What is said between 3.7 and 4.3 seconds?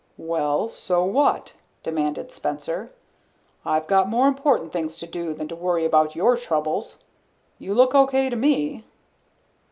got more